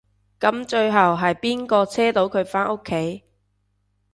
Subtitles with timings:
[0.39, 3.21] 噉最後係邊個車到佢返屋企？